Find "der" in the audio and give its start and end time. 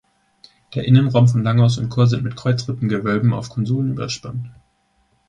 0.73-0.85